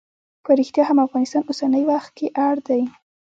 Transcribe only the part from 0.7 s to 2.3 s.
هم افغانستان اوسنی وخت کې